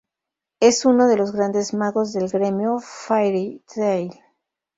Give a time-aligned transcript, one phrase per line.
[0.59, 4.11] Es uno de los grandes magos del gremio Fairy Tail.